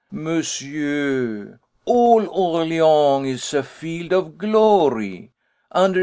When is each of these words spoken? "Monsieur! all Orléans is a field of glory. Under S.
"Monsieur! 0.09 1.59
all 1.85 2.25
Orléans 2.25 3.27
is 3.27 3.53
a 3.53 3.61
field 3.61 4.11
of 4.11 4.35
glory. 4.35 5.31
Under 5.71 5.99
S. 5.99 5.99